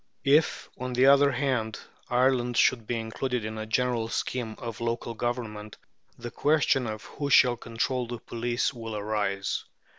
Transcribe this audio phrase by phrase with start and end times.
[0.25, 5.13] If, on the other hand, Ireland should be included in a general scheme of local
[5.13, 5.77] Government,
[6.17, 9.63] the question of who shall control the police will arise.